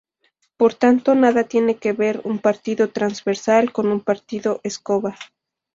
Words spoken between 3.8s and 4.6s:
un partido